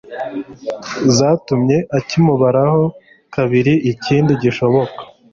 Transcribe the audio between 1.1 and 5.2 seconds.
zatumye akimubaraho kabiri ikindi gishoboka